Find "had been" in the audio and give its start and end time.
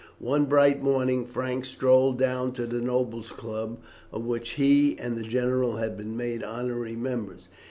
5.75-6.17